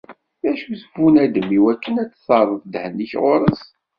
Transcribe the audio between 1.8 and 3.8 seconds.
ad d-terreḍ ddehn-ik ɣur-s?